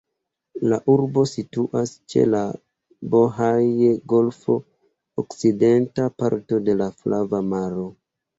La 0.69 0.77
urbo 0.91 1.25
situas 1.31 1.91
ĉe 2.13 2.23
la 2.29 2.41
Bohaj-golfo, 3.17 4.57
okcidenta 5.25 6.09
parto 6.25 6.61
de 6.71 6.77
la 6.83 6.91
Flava 7.05 7.45
Maro. 7.53 7.87